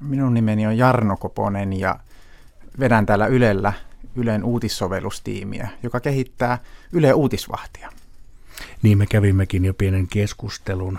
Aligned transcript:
Minun 0.00 0.34
nimeni 0.34 0.66
on 0.66 0.78
Jarno 0.78 1.16
Koponen 1.16 1.72
ja 1.72 1.98
vedän 2.80 3.06
täällä 3.06 3.26
Ylellä 3.26 3.72
Ylen 4.16 4.44
uutissovellustiimiä, 4.44 5.68
joka 5.82 6.00
kehittää 6.00 6.58
Yle 6.92 7.12
Uutisvahtia. 7.12 7.92
Niin 8.82 8.98
me 8.98 9.06
kävimmekin 9.06 9.64
jo 9.64 9.74
pienen 9.74 10.08
keskustelun 10.08 10.98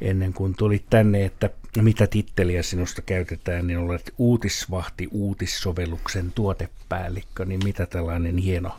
ennen 0.00 0.32
kuin 0.32 0.54
tulit 0.54 0.84
tänne, 0.90 1.24
että 1.24 1.50
mitä 1.82 2.06
titteliä 2.06 2.62
sinusta 2.62 3.02
käytetään, 3.02 3.66
niin 3.66 3.78
olet 3.78 4.14
uutisvahti 4.18 5.08
uutissovelluksen 5.10 6.32
tuotepäällikkö, 6.32 7.44
niin 7.44 7.60
mitä 7.64 7.86
tällainen 7.86 8.38
hieno 8.38 8.76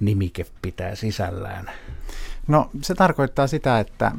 nimike 0.00 0.46
pitää 0.62 0.94
sisällään? 0.94 1.70
No 2.46 2.70
se 2.82 2.94
tarkoittaa 2.94 3.46
sitä, 3.46 3.80
että 3.80 4.12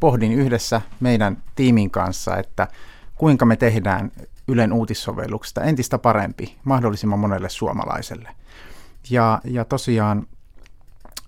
pohdin 0.00 0.32
yhdessä 0.32 0.80
meidän 1.00 1.42
tiimin 1.54 1.90
kanssa, 1.90 2.36
että 2.36 2.68
kuinka 3.18 3.44
me 3.44 3.56
tehdään 3.56 4.12
Ylen 4.48 4.72
uutissovelluksesta 4.72 5.62
entistä 5.62 5.98
parempi 5.98 6.56
mahdollisimman 6.64 7.18
monelle 7.18 7.48
suomalaiselle. 7.48 8.30
Ja, 9.10 9.40
ja 9.44 9.64
tosiaan 9.64 10.26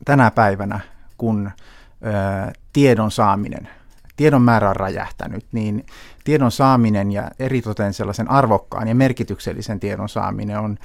tänä 0.05 0.30
päivänä, 0.30 0.80
kun 1.18 1.51
ö, 1.51 2.52
tiedon 2.73 3.10
saaminen, 3.10 3.68
tiedon 4.16 4.42
määrä 4.42 4.70
on 4.70 4.77
räjähtänyt, 4.77 5.46
niin 5.52 5.87
tiedon 6.24 6.52
saaminen 6.52 7.12
ja 7.12 7.30
eritoten 7.38 7.95
sellaisen 7.95 8.30
arvokkaan 8.30 8.88
ja 8.88 8.95
merkityksellisen 8.95 9.80
tiedon 9.80 10.09
saaminen 10.09 10.59
on 10.59 10.79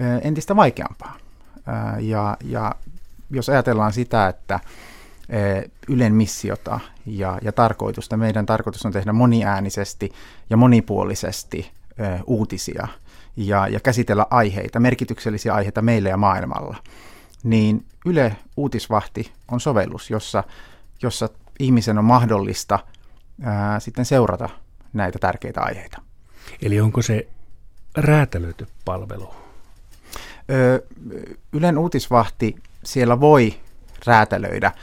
ö, 0.00 0.18
entistä 0.22 0.56
vaikeampaa. 0.56 1.16
Ö, 1.56 2.00
ja, 2.00 2.36
ja 2.44 2.74
jos 3.30 3.48
ajatellaan 3.48 3.92
sitä, 3.92 4.28
että 4.28 4.60
Ylen 5.88 6.14
missiota 6.14 6.80
ja, 7.06 7.38
ja 7.42 7.52
tarkoitusta. 7.52 8.16
Meidän 8.16 8.46
tarkoitus 8.46 8.86
on 8.86 8.92
tehdä 8.92 9.12
moniäänisesti 9.12 10.12
ja 10.50 10.56
monipuolisesti 10.56 11.70
uutisia 12.26 12.88
ja, 13.36 13.68
ja 13.68 13.80
käsitellä 13.80 14.26
aiheita, 14.30 14.80
merkityksellisiä 14.80 15.54
aiheita 15.54 15.82
meille 15.82 16.08
ja 16.08 16.16
maailmalla. 16.16 16.76
Niin 17.42 17.84
Yle 18.06 18.36
Uutisvahti 18.56 19.32
on 19.50 19.60
sovellus, 19.60 20.10
jossa, 20.10 20.44
jossa 21.02 21.28
ihmisen 21.58 21.98
on 21.98 22.04
mahdollista 22.04 22.78
ää, 23.42 23.80
sitten 23.80 24.04
seurata 24.04 24.48
näitä 24.92 25.18
tärkeitä 25.18 25.60
aiheita. 25.60 26.02
Eli 26.62 26.80
onko 26.80 27.02
se 27.02 27.28
räätälöity 27.96 28.66
palvelu? 28.84 29.34
Ö, 30.50 30.82
Ylen 31.52 31.78
uutisvahti, 31.78 32.56
siellä 32.84 33.20
voi 33.20 33.54
räätälöidä 34.06 34.66
ää, 34.66 34.82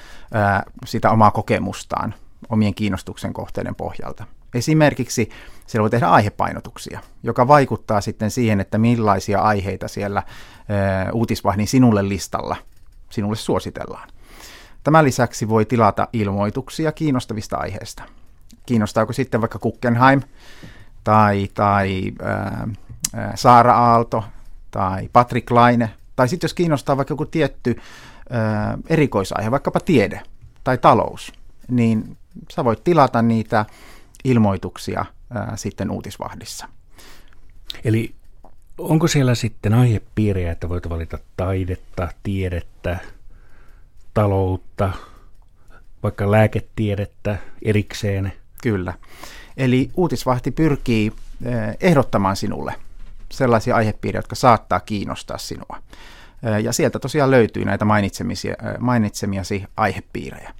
sitä 0.86 1.12
omaa 1.12 1.31
kokemustaan 1.31 2.14
omien 2.50 2.76
kiinnostuksen 2.76 3.34
kohteiden 3.34 3.76
pohjalta. 3.76 4.26
Esimerkiksi 4.53 5.30
siellä 5.67 5.84
voi 5.84 5.89
tehdä 5.89 6.08
aihepainotuksia, 6.08 7.00
joka 7.23 7.48
vaikuttaa 7.48 8.02
sitten 8.02 8.31
siihen, 8.31 8.59
että 8.59 8.78
millaisia 8.78 9.39
aiheita 9.39 9.88
siellä 9.88 10.23
uutisvahdin 11.14 11.67
sinulle 11.67 12.09
listalla 12.09 12.56
sinulle 13.09 13.36
suositellaan. 13.36 14.09
Tämän 14.84 15.06
lisäksi 15.06 15.50
voi 15.50 15.66
tilata 15.66 16.08
ilmoituksia 16.14 16.92
kiinnostavista 16.92 17.58
aiheista. 17.58 18.04
Kiinnostaako 18.66 19.14
sitten 19.14 19.42
vaikka 19.42 19.59
Guggenheim 19.59 20.22
tai, 21.04 21.50
tai 21.54 22.11
ää, 22.22 22.67
Saara 23.36 23.76
Aalto 23.76 24.23
tai 24.72 25.09
Patrick 25.14 25.52
Laine, 25.52 25.89
tai 26.16 26.28
sitten 26.28 26.45
jos 26.45 26.54
kiinnostaa 26.54 26.98
vaikka 26.98 27.11
joku 27.11 27.26
tietty 27.26 27.76
erikoisaihe, 28.89 29.52
vaikkapa 29.52 29.79
tiede 29.79 30.21
tai 30.63 30.77
talous, 30.77 31.33
niin 31.67 32.17
sä 32.52 32.65
voit 32.65 32.83
tilata 32.83 33.21
niitä 33.21 33.65
ilmoituksia 34.23 35.05
ää, 35.33 35.53
sitten 35.55 35.91
uutisvahdissa. 35.91 36.67
Eli 37.85 38.15
onko 38.77 39.07
siellä 39.07 39.35
sitten 39.35 39.73
aihepiirejä, 39.73 40.52
että 40.52 40.69
voit 40.69 40.89
valita 40.89 41.17
taidetta, 41.38 42.09
tiedettä, 42.23 42.97
taloutta, 44.13 44.92
vaikka 46.03 46.31
lääketiedettä 46.31 47.37
erikseen? 47.61 48.33
Kyllä. 48.61 48.93
Eli 49.58 49.89
uutisvahti 49.95 50.52
pyrkii 50.52 51.14
ehdottamaan 51.81 52.36
sinulle 52.36 52.75
sellaisia 53.31 53.75
aihepiirejä, 53.75 54.19
jotka 54.19 54.36
saattaa 54.36 54.80
kiinnostaa 54.80 55.37
sinua. 55.37 55.77
Ja 56.64 56.73
sieltä 56.73 56.99
tosiaan 56.99 57.31
löytyy 57.31 57.65
näitä 57.65 57.86
mainitsemiasi 58.80 59.64
aihepiirejä. 59.77 60.54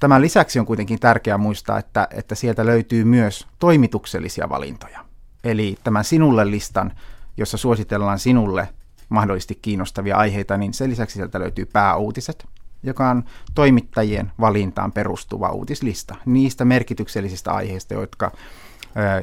Tämän 0.00 0.22
lisäksi 0.22 0.58
on 0.58 0.66
kuitenkin 0.66 1.00
tärkeää 1.00 1.38
muistaa, 1.38 1.78
että, 1.78 2.08
että 2.10 2.34
sieltä 2.34 2.66
löytyy 2.66 3.04
myös 3.04 3.46
toimituksellisia 3.58 4.48
valintoja. 4.48 5.04
Eli 5.44 5.76
tämän 5.84 6.04
sinulle 6.04 6.50
listan, 6.50 6.92
jossa 7.36 7.56
suositellaan 7.56 8.18
sinulle 8.18 8.68
mahdollisesti 9.08 9.58
kiinnostavia 9.62 10.16
aiheita, 10.16 10.56
niin 10.56 10.74
sen 10.74 10.90
lisäksi 10.90 11.14
sieltä 11.14 11.40
löytyy 11.40 11.66
pääuutiset, 11.66 12.46
joka 12.82 13.10
on 13.10 13.24
toimittajien 13.54 14.32
valintaan 14.40 14.92
perustuva 14.92 15.48
uutislista 15.48 16.14
niistä 16.26 16.64
merkityksellisistä 16.64 17.52
aiheista, 17.52 17.94
jotka 17.94 18.32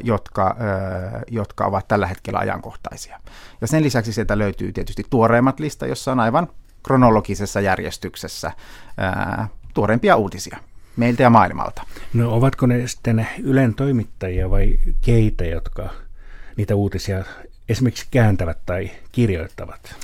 jotka, 0.04 0.56
jotka 1.32 1.66
ovat 1.66 1.88
tällä 1.88 2.08
hetkellä 2.08 2.40
ajankohtaisia. 2.40 3.20
Ja 3.62 3.68
sen 3.68 3.84
lisäksi 3.84 4.14
sieltä 4.14 4.38
löytyy 4.38 4.72
tietysti 4.72 5.04
tuoreimmat 5.10 5.60
lista, 5.60 5.88
jossa 5.88 6.12
on 6.12 6.20
aivan 6.20 6.48
kronologisessa 6.84 7.62
järjestyksessä 7.62 8.52
tuoreimpia 9.74 10.16
uutisia 10.16 10.58
meiltä 10.98 11.24
ja 11.24 11.30
maailmalta. 11.30 11.82
No 12.14 12.34
ovatko 12.34 12.66
ne 12.66 12.88
sitten 12.88 13.28
Ylen 13.44 13.74
toimittajia 13.74 14.50
vai 14.50 14.80
keitä, 15.02 15.46
jotka 15.46 15.90
niitä 16.56 16.76
uutisia 16.76 17.24
esimerkiksi 17.70 18.08
kääntävät 18.12 18.58
tai 18.66 18.92
kirjoittavat? 19.12 19.96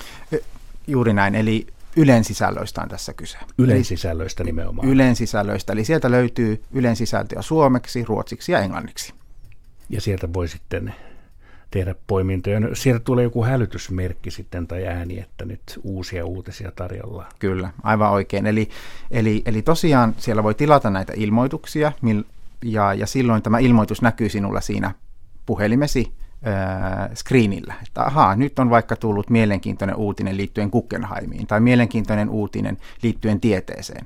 Juuri 0.88 1.14
näin, 1.14 1.36
eli 1.36 1.68
Ylen 1.96 2.24
sisällöistä 2.24 2.82
on 2.82 2.90
tässä 2.90 3.14
kyse. 3.14 3.38
Ylen 3.58 3.84
sisällöistä 3.86 4.44
nimenomaan. 4.44 4.88
Ylen 4.88 5.16
sisällöistä, 5.16 5.74
eli 5.74 5.86
sieltä 5.86 6.12
löytyy 6.12 6.64
Ylen 6.72 6.96
sisältöä 6.96 7.42
suomeksi, 7.42 8.06
ruotsiksi 8.06 8.52
ja 8.52 8.60
englanniksi 8.60 9.14
ja 9.94 10.02
sieltä 10.02 10.34
voi 10.34 10.48
sitten 10.48 10.96
tehdä 11.72 11.96
poimintoja. 12.08 12.60
No, 12.60 12.70
sieltä 12.74 13.00
tulee 13.00 13.24
joku 13.24 13.44
hälytysmerkki 13.44 14.32
sitten 14.32 14.68
tai 14.68 14.88
ääni, 14.88 15.20
että 15.20 15.46
nyt 15.46 15.80
uusia 15.84 16.26
uutisia 16.26 16.72
tarjolla. 16.72 17.26
Kyllä, 17.40 17.70
aivan 17.84 18.12
oikein. 18.12 18.48
Eli, 18.48 18.70
eli, 19.12 19.42
eli 19.46 19.62
tosiaan 19.62 20.16
siellä 20.18 20.44
voi 20.44 20.54
tilata 20.54 20.90
näitä 20.90 21.14
ilmoituksia 21.16 21.92
ja, 22.64 22.94
ja 22.94 23.08
silloin 23.08 23.42
tämä 23.42 23.60
ilmoitus 23.60 24.02
näkyy 24.02 24.30
sinulla 24.30 24.62
siinä 24.62 24.94
puhelimesi 25.46 26.14
screenillä. 27.16 27.74
Että 27.88 28.04
ahaa, 28.04 28.36
nyt 28.36 28.60
on 28.60 28.70
vaikka 28.70 28.96
tullut 28.96 29.30
mielenkiintoinen 29.30 29.96
uutinen 29.96 30.38
liittyen 30.38 30.70
Guggenheimiin 30.70 31.48
tai 31.48 31.60
mielenkiintoinen 31.60 32.30
uutinen 32.30 32.78
liittyen 33.04 33.40
tieteeseen. 33.40 34.06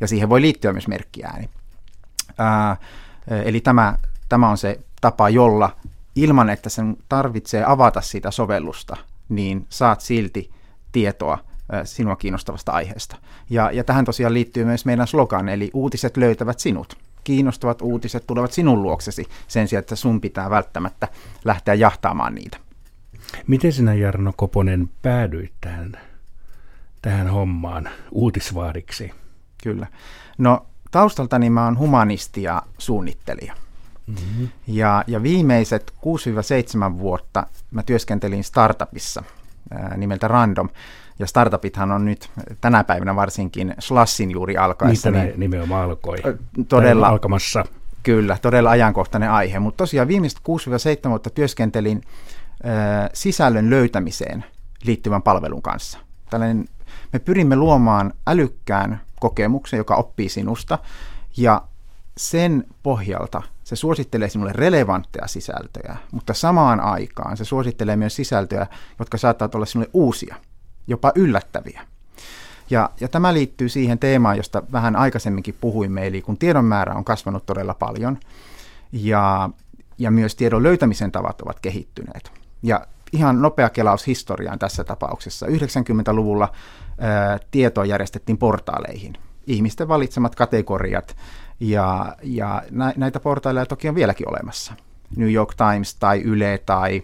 Ja 0.00 0.06
siihen 0.06 0.28
voi 0.28 0.40
liittyä 0.40 0.72
myös 0.72 0.88
merkkiääni. 0.88 1.48
Äh, 2.40 2.78
eli 3.44 3.60
tämä, 3.60 3.96
tämä 4.28 4.48
on 4.48 4.58
se 4.58 4.80
tapa, 5.00 5.28
jolla 5.28 5.76
ilman, 6.16 6.50
että 6.50 6.68
sen 6.68 6.96
tarvitsee 7.08 7.64
avata 7.66 8.00
sitä 8.00 8.30
sovellusta, 8.30 8.96
niin 9.28 9.66
saat 9.68 10.00
silti 10.00 10.50
tietoa 10.92 11.38
sinua 11.84 12.16
kiinnostavasta 12.16 12.72
aiheesta. 12.72 13.16
Ja, 13.50 13.70
ja 13.70 13.84
tähän 13.84 14.04
tosiaan 14.04 14.34
liittyy 14.34 14.64
myös 14.64 14.84
meidän 14.84 15.06
slogan, 15.06 15.48
eli 15.48 15.70
uutiset 15.74 16.16
löytävät 16.16 16.58
sinut. 16.58 16.98
Kiinnostavat 17.24 17.82
uutiset 17.82 18.26
tulevat 18.26 18.52
sinun 18.52 18.82
luoksesi 18.82 19.26
sen 19.48 19.68
sijaan, 19.68 19.80
että 19.80 19.96
sun 19.96 20.20
pitää 20.20 20.50
välttämättä 20.50 21.08
lähteä 21.44 21.74
jahtaamaan 21.74 22.34
niitä. 22.34 22.56
Miten 23.46 23.72
sinä 23.72 23.94
Jarno 23.94 24.32
Koponen 24.36 24.90
päädyit 25.02 25.52
tähän, 25.60 25.98
tähän 27.02 27.28
hommaan 27.28 27.88
uutisvaadiksi? 28.10 29.10
Kyllä. 29.62 29.86
No 30.38 30.66
taustaltani 30.90 31.50
mä 31.50 31.64
oon 31.64 31.78
humanisti 31.78 32.42
ja 32.42 32.62
suunnittelija. 32.78 33.54
Mm-hmm. 34.10 34.48
Ja, 34.66 35.04
ja 35.06 35.22
viimeiset 35.22 35.92
6-7 36.94 36.98
vuotta 36.98 37.46
mä 37.70 37.82
työskentelin 37.82 38.44
startupissa 38.44 39.22
ää, 39.70 39.96
nimeltä 39.96 40.28
Random. 40.28 40.68
Ja 41.18 41.26
startupithan 41.26 41.92
on 41.92 42.04
nyt 42.04 42.30
tänä 42.60 42.84
päivänä 42.84 43.16
varsinkin 43.16 43.74
Slassin 43.78 44.30
juuri 44.30 44.56
alkaessa. 44.56 45.10
Niitä 45.10 45.24
niin, 45.24 45.40
nimenomaan 45.40 45.84
alkoi. 45.84 46.16
Todella, 46.68 47.08
alkamassa. 47.08 47.64
Kyllä, 48.02 48.38
todella 48.42 48.70
ajankohtainen 48.70 49.30
aihe. 49.30 49.58
Mutta 49.58 49.76
tosiaan 49.76 50.08
viimeiset 50.08 50.38
6-7 51.06 51.08
vuotta 51.08 51.30
työskentelin 51.30 52.02
ää, 52.64 53.10
sisällön 53.12 53.70
löytämiseen 53.70 54.44
liittyvän 54.84 55.22
palvelun 55.22 55.62
kanssa. 55.62 55.98
Tällainen, 56.30 56.68
me 57.12 57.18
pyrimme 57.18 57.56
luomaan 57.56 58.12
älykkään 58.26 59.00
kokemuksen, 59.20 59.78
joka 59.78 59.94
oppii 59.94 60.28
sinusta, 60.28 60.78
ja 61.36 61.62
sen 62.16 62.64
pohjalta 62.82 63.42
se 63.64 63.76
suosittelee 63.76 64.28
sinulle 64.28 64.52
relevantteja 64.52 65.26
sisältöjä, 65.26 65.96
mutta 66.12 66.34
samaan 66.34 66.80
aikaan 66.80 67.36
se 67.36 67.44
suosittelee 67.44 67.96
myös 67.96 68.16
sisältöjä, 68.16 68.66
jotka 68.98 69.18
saattavat 69.18 69.54
olla 69.54 69.66
sinulle 69.66 69.90
uusia, 69.92 70.36
jopa 70.86 71.12
yllättäviä. 71.14 71.82
Ja, 72.70 72.90
ja 73.00 73.08
tämä 73.08 73.34
liittyy 73.34 73.68
siihen 73.68 73.98
teemaan, 73.98 74.36
josta 74.36 74.62
vähän 74.72 74.96
aikaisemminkin 74.96 75.56
puhuimme, 75.60 76.06
eli 76.06 76.22
kun 76.22 76.38
tiedon 76.38 76.64
määrä 76.64 76.94
on 76.94 77.04
kasvanut 77.04 77.46
todella 77.46 77.74
paljon, 77.74 78.18
ja, 78.92 79.50
ja 79.98 80.10
myös 80.10 80.34
tiedon 80.34 80.62
löytämisen 80.62 81.12
tavat 81.12 81.40
ovat 81.40 81.60
kehittyneet. 81.60 82.32
Ja 82.62 82.86
ihan 83.12 83.42
nopea 83.42 83.70
kelaus 83.70 84.06
historiaan 84.06 84.58
tässä 84.58 84.84
tapauksessa. 84.84 85.46
90-luvulla 85.46 86.52
ää, 86.98 87.38
tietoa 87.50 87.84
järjestettiin 87.84 88.38
portaaleihin. 88.38 89.12
Ihmisten 89.46 89.88
valitsemat 89.88 90.34
kategoriat, 90.34 91.16
ja, 91.60 92.16
ja 92.22 92.62
näitä 92.96 93.20
portaaleja 93.20 93.66
toki 93.66 93.88
on 93.88 93.94
vieläkin 93.94 94.28
olemassa. 94.28 94.72
New 95.16 95.32
York 95.32 95.54
Times 95.54 95.94
tai 95.94 96.20
Yle 96.20 96.62
tai, 96.66 97.02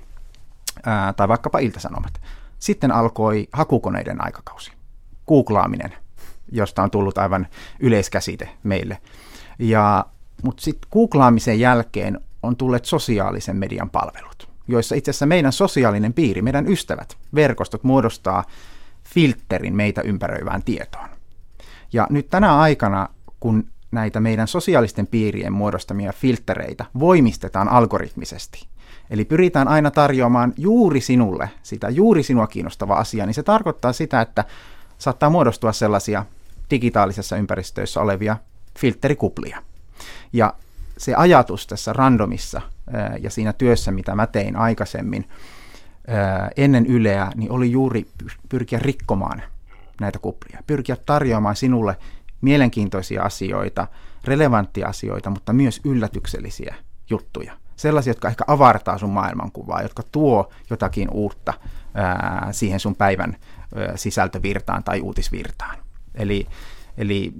ää, 0.85 1.13
tai 1.13 1.29
vaikkapa 1.29 1.59
Iltasanomat. 1.59 2.21
Sitten 2.59 2.93
alkoi 2.93 3.49
hakukoneiden 3.53 4.25
aikakausi, 4.25 4.73
googlaaminen, 5.29 5.93
josta 6.53 6.83
on 6.83 6.91
tullut 6.91 7.19
aivan 7.19 7.47
yleiskäsite 7.81 8.49
meille. 8.63 8.99
Ja, 9.59 10.07
mutta 10.43 10.63
sitten 10.63 10.91
googlaamisen 10.93 11.61
jälkeen 11.61 12.21
on 12.43 12.57
tulleet 12.57 12.85
sosiaalisen 12.85 13.57
median 13.57 13.91
palvelut, 13.91 14.49
joissa 14.69 14.95
itse 14.95 15.11
asiassa 15.11 15.27
meidän 15.27 15.53
sosiaalinen 15.53 16.13
piiri, 16.13 16.43
meidän 16.43 16.69
ystävät, 16.69 17.17
verkostot 17.35 17.85
muodostaa 17.85 18.45
filterin 19.05 19.77
meitä 19.77 20.01
ympäröivään 20.01 20.63
tietoon. 20.63 21.09
Ja 21.93 22.07
nyt 22.11 22.31
tänä 22.31 22.59
aikana, 22.59 23.09
kun 23.41 23.69
näitä 23.97 24.21
meidän 24.21 24.49
sosiaalisten 24.49 25.07
piirien 25.07 25.53
muodostamia 25.53 26.13
filtreitä 26.13 26.85
voimistetaan 26.99 27.69
algoritmisesti, 27.69 28.67
eli 29.11 29.25
pyritään 29.25 29.69
aina 29.69 29.91
tarjoamaan 29.91 30.53
juuri 30.57 31.01
sinulle 31.01 31.51
sitä 31.63 31.89
juuri 31.89 32.23
sinua 32.23 32.47
kiinnostavaa 32.47 32.99
asiaa, 32.99 33.27
niin 33.27 33.35
se 33.35 33.43
tarkoittaa 33.43 33.93
sitä, 33.93 34.21
että 34.21 34.45
saattaa 34.99 35.31
muodostua 35.31 35.73
sellaisia 35.73 36.25
digitaalisessa 36.71 37.37
ympäristössä 37.37 38.01
olevia 38.01 38.37
filterikuplia. 38.79 39.63
Ja 40.33 40.55
se 40.99 41.15
ajatus 41.15 41.67
tässä 41.67 41.93
randomissa 41.93 42.61
ja 43.21 43.31
siinä 43.31 43.53
työssä, 43.53 43.91
mitä 43.91 44.15
mä 44.15 44.27
tein 44.27 44.57
aikaisemmin 44.57 45.29
ennen 46.57 46.87
Yleä, 46.87 47.33
niin 47.35 47.53
oli 47.53 47.71
juuri 47.71 48.07
pyrkiä 48.49 48.79
rikkomaan 48.79 49.43
näitä 50.01 50.19
kuplia, 50.19 50.63
pyrkiä 50.67 50.97
tarjoamaan 51.07 51.57
sinulle 51.57 51.97
mielenkiintoisia 52.41 53.23
asioita, 53.23 53.87
relevanttia 54.25 54.89
asioita, 54.89 55.31
mutta 55.31 55.53
myös 55.53 55.81
yllätyksellisiä 55.85 56.75
juttuja. 57.11 57.53
Sellaisia, 57.77 58.11
jotka 58.11 58.29
ehkä 58.29 58.45
avartaa 58.47 58.99
sun 58.99 59.11
maailmankuvaa, 59.11 59.83
jotka 59.83 60.03
tuo 60.13 60.51
jotakin 60.71 61.09
uutta 61.11 61.55
ää, 61.95 62.49
siihen 62.51 62.81
sun 62.81 62.97
päivän 62.97 63.37
ää, 63.77 63.97
sisältövirtaan 63.97 64.85
tai 64.85 65.01
uutisvirtaan. 65.01 65.79
Eli, 66.15 66.47
eli 66.99 67.33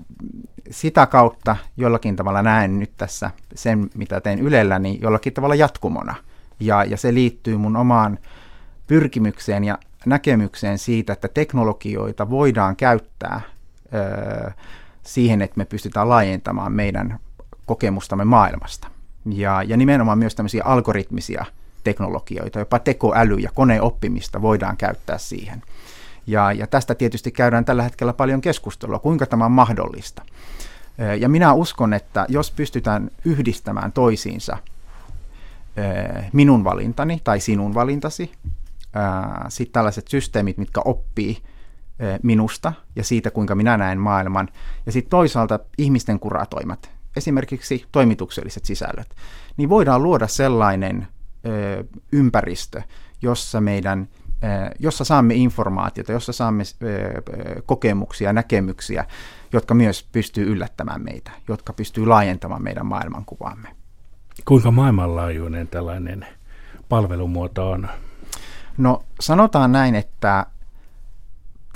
sitä 0.71 1.07
kautta 1.07 1.57
jollakin 1.77 2.17
tavalla 2.17 2.43
näen 2.43 2.79
nyt 2.79 2.93
tässä 2.97 3.31
sen, 3.55 3.91
mitä 3.95 4.21
teen 4.21 4.39
Ylellä, 4.39 4.79
niin 4.79 5.01
jollakin 5.03 5.33
tavalla 5.33 5.55
jatkumona. 5.55 6.15
Ja, 6.61 6.85
ja 6.85 6.97
se 6.97 7.15
liittyy 7.15 7.57
mun 7.57 7.77
omaan 7.77 8.19
pyrkimykseen 8.87 9.65
ja 9.65 9.79
näkemykseen 10.07 10.79
siitä, 10.79 11.13
että 11.13 11.29
teknologioita 11.29 12.31
voidaan 12.31 12.77
käyttää 12.77 13.41
öö, 13.95 14.51
siihen, 15.07 15.43
että 15.43 15.59
me 15.59 15.65
pystytään 15.65 16.09
laajentamaan 16.09 16.73
meidän 16.73 17.19
kokemustamme 17.67 18.25
maailmasta. 18.25 18.89
Ja, 19.27 19.63
ja 19.63 19.77
nimenomaan 19.77 20.19
myös 20.19 20.35
tämmöisiä 20.35 20.63
algoritmisia 20.65 21.45
teknologioita, 21.85 22.59
jopa 22.59 22.79
tekoäly 22.79 23.37
ja 23.37 23.51
koneoppimista 23.55 24.43
voidaan 24.43 24.77
käyttää 24.77 25.19
siihen. 25.19 25.63
Ja, 26.27 26.53
ja 26.53 26.67
tästä 26.67 26.95
tietysti 26.95 27.31
käydään 27.31 27.65
tällä 27.65 27.83
hetkellä 27.83 28.13
paljon 28.13 28.41
keskustelua, 28.41 28.99
kuinka 28.99 29.27
tämä 29.27 29.45
on 29.45 29.53
mahdollista. 29.53 30.23
Ja 31.19 31.29
minä 31.29 31.53
uskon, 31.53 31.95
että 31.95 32.27
jos 32.29 32.51
pystytään 32.51 33.11
yhdistämään 33.25 33.93
toisiinsa 33.93 34.59
minun 36.33 36.65
valintani 36.65 37.21
tai 37.25 37.41
sinun 37.41 37.75
valintasi, 37.75 38.33
sitten 39.49 39.73
tällaiset 39.73 40.09
systeemit, 40.09 40.59
mitkä 40.59 40.81
oppii 40.85 41.43
minusta 42.23 42.73
ja 42.97 43.05
siitä, 43.05 43.31
kuinka 43.31 43.55
minä 43.55 43.77
näen 43.77 43.99
maailman, 43.99 44.49
ja 44.87 44.93
sitten 44.93 45.11
toisaalta 45.11 45.59
ihmisten 45.79 46.21
kuratoimat, 46.21 46.91
esimerkiksi 47.17 47.85
toimitukselliset 47.93 48.65
sisällöt, 48.65 49.15
niin 49.57 49.69
voidaan 49.69 50.03
luoda 50.03 50.27
sellainen 50.27 51.09
ympäristö, 52.13 52.83
jossa 53.23 53.61
meidän 53.61 54.09
jossa 54.79 55.05
saamme 55.05 55.35
informaatiota, 55.35 56.13
jossa 56.13 56.33
saamme 56.33 56.63
kokemuksia, 57.67 58.33
näkemyksiä, 58.33 59.05
jotka 59.53 59.75
myös 59.75 60.09
pystyy 60.13 60.47
yllättämään 60.53 61.03
meitä, 61.03 61.31
jotka 61.49 61.73
pystyy 61.73 62.07
laajentamaan 62.07 62.63
meidän 62.63 62.87
maailmankuvaamme. 62.87 63.69
Kuinka 64.45 64.71
maailmanlaajuinen 64.71 65.69
tällainen 65.69 66.27
palvelumuoto 66.89 67.71
on? 67.71 67.89
No 68.79 69.03
sanotaan 69.21 69.73
näin, 69.73 69.95
että 69.95 70.47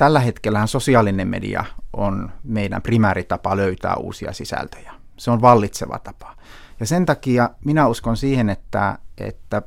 tällä 0.01 0.21
hetkellä 0.21 0.67
sosiaalinen 0.67 1.29
media 1.29 1.65
on 1.93 2.33
meidän 2.45 2.83
primääritapa 2.83 3.57
löytää 3.57 3.95
uusia 3.95 4.33
sisältöjä. 4.33 4.93
Se 5.17 5.31
on 5.31 5.43
vallitseva 5.43 5.99
tapa. 5.99 6.37
Ja 6.81 6.87
sen 6.87 7.07
takia 7.07 7.51
minä 7.65 7.87
uskon 7.87 8.17
siihen, 8.17 8.51
että, 8.51 8.99
että 9.19 9.63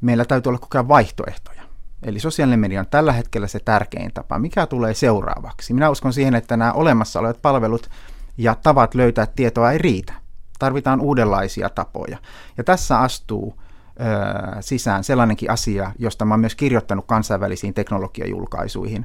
meillä 0.00 0.24
täytyy 0.24 0.50
olla 0.50 0.58
koko 0.58 0.78
ajan 0.78 0.88
vaihtoehtoja. 0.88 1.62
Eli 2.02 2.20
sosiaalinen 2.20 2.60
media 2.60 2.80
on 2.80 2.86
tällä 2.86 3.12
hetkellä 3.12 3.46
se 3.46 3.58
tärkein 3.58 4.12
tapa. 4.12 4.38
Mikä 4.38 4.66
tulee 4.66 4.94
seuraavaksi? 4.94 5.74
Minä 5.74 5.90
uskon 5.90 6.12
siihen, 6.12 6.34
että 6.34 6.56
nämä 6.56 6.72
olemassa 6.72 7.20
olevat 7.20 7.42
palvelut 7.42 7.90
ja 8.38 8.54
tavat 8.54 8.94
löytää 8.94 9.26
tietoa 9.26 9.72
ei 9.72 9.78
riitä. 9.78 10.12
Tarvitaan 10.58 11.00
uudenlaisia 11.00 11.68
tapoja. 11.68 12.18
Ja 12.56 12.64
tässä 12.64 13.00
astuu 13.00 13.54
ö, 13.60 14.62
sisään 14.62 15.04
sellainenkin 15.04 15.50
asia, 15.50 15.92
josta 15.98 16.24
oon 16.30 16.40
myös 16.40 16.54
kirjoittanut 16.54 17.04
kansainvälisiin 17.06 17.74
teknologiajulkaisuihin, 17.74 19.04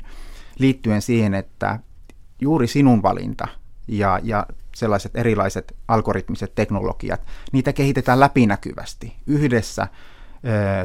liittyen 0.60 1.02
siihen, 1.02 1.34
että 1.34 1.80
juuri 2.42 2.68
sinun 2.68 3.04
valinta 3.04 3.48
ja, 3.88 4.20
ja 4.24 4.46
sellaiset 4.76 5.16
erilaiset 5.16 5.76
algoritmiset 5.88 6.56
teknologiat, 6.56 7.22
niitä 7.52 7.74
kehitetään 7.74 8.20
läpinäkyvästi 8.20 9.16
yhdessä 9.28 9.88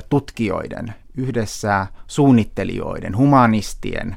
tutkijoiden, 0.09 0.95
yhdessä 1.17 1.87
suunnittelijoiden, 2.07 3.17
humanistien, 3.17 4.17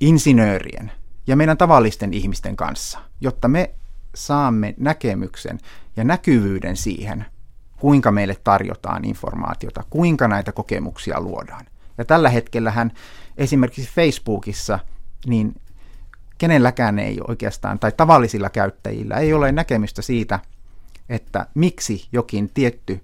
insinöörien 0.00 0.92
ja 1.26 1.36
meidän 1.36 1.56
tavallisten 1.56 2.14
ihmisten 2.14 2.56
kanssa, 2.56 2.98
jotta 3.20 3.48
me 3.48 3.70
saamme 4.14 4.74
näkemyksen 4.78 5.58
ja 5.96 6.04
näkyvyyden 6.04 6.76
siihen, 6.76 7.24
kuinka 7.76 8.12
meille 8.12 8.36
tarjotaan 8.44 9.04
informaatiota, 9.04 9.84
kuinka 9.90 10.28
näitä 10.28 10.52
kokemuksia 10.52 11.20
luodaan. 11.20 11.66
Ja 11.98 12.04
tällä 12.04 12.28
hetkellähän 12.28 12.92
esimerkiksi 13.36 13.90
Facebookissa, 13.94 14.78
niin 15.26 15.60
kenelläkään 16.38 16.98
ei 16.98 17.18
oikeastaan, 17.28 17.78
tai 17.78 17.92
tavallisilla 17.96 18.50
käyttäjillä 18.50 19.16
ei 19.16 19.32
ole 19.32 19.52
näkemystä 19.52 20.02
siitä, 20.02 20.40
että 21.08 21.46
miksi 21.54 22.08
jokin 22.12 22.50
tietty 22.54 23.00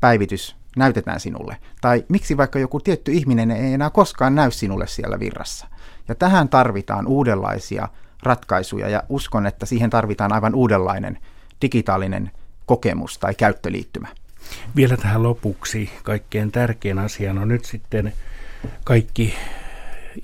päivitys 0.00 0.56
näytetään 0.76 1.20
sinulle. 1.20 1.56
Tai 1.80 2.04
miksi 2.08 2.36
vaikka 2.36 2.58
joku 2.58 2.80
tietty 2.80 3.12
ihminen 3.12 3.50
ei 3.50 3.72
enää 3.72 3.90
koskaan 3.90 4.34
näy 4.34 4.50
sinulle 4.50 4.86
siellä 4.86 5.20
virrassa. 5.20 5.66
Ja 6.08 6.14
tähän 6.14 6.48
tarvitaan 6.48 7.06
uudenlaisia 7.06 7.88
ratkaisuja 8.22 8.88
ja 8.88 9.02
uskon, 9.08 9.46
että 9.46 9.66
siihen 9.66 9.90
tarvitaan 9.90 10.32
aivan 10.32 10.54
uudenlainen 10.54 11.18
digitaalinen 11.62 12.30
kokemus 12.66 13.18
tai 13.18 13.34
käyttöliittymä. 13.34 14.08
Vielä 14.76 14.96
tähän 14.96 15.22
lopuksi 15.22 15.90
kaikkein 16.02 16.52
tärkein 16.52 16.98
asia 16.98 17.30
on 17.30 17.48
nyt 17.48 17.64
sitten 17.64 18.12
kaikki 18.84 19.34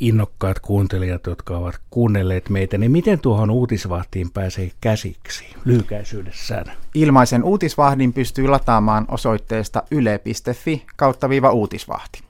innokkaat 0.00 0.60
kuuntelijat, 0.60 1.26
jotka 1.26 1.56
ovat 1.56 1.80
kuunnelleet 1.90 2.48
meitä, 2.48 2.78
niin 2.78 2.92
miten 2.92 3.20
tuohon 3.20 3.50
uutisvahtiin 3.50 4.30
pääsee 4.30 4.70
käsiksi 4.80 5.44
lyhykäisyydessään? 5.64 6.72
Ilmaisen 6.94 7.44
uutisvahdin 7.44 8.12
pystyy 8.12 8.48
lataamaan 8.48 9.04
osoitteesta 9.08 9.82
yle.fi 9.90 10.86
kautta 10.96 11.28
viiva 11.28 11.50
uutisvahti. 11.50 12.29